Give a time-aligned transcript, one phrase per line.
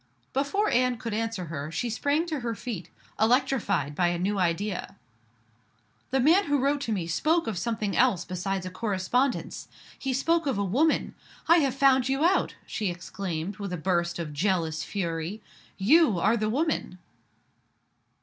[0.33, 4.95] Before Anne could answer her, she sprang to her feet, electrified by a new idea.
[6.09, 9.67] "The man who wrote to me spoke of something else besides a correspondence.
[9.99, 11.13] He spoke of a woman.
[11.47, 15.39] I have found you out!" she exclaimed, with a burst of jealous fury.
[15.77, 16.97] "You are the woman!"